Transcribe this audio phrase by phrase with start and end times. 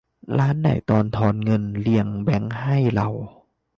[0.37, 3.07] ร้านไหนตอนทอนเงินเรียงแบงก์ให้เรา